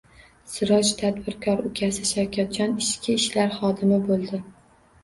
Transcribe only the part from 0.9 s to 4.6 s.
tadbirkor, ukasi Shavkatjon ichki ishlar xodimi bo`ldi